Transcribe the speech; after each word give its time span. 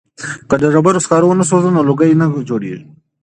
که 0.49 0.55
ډبرو 0.73 1.03
سکاره 1.05 1.25
ونه 1.27 1.45
سوځوو 1.49 1.75
نو 1.75 1.81
لوګی 1.87 2.11
نه 2.21 2.25
جوړیږي. 2.49 2.81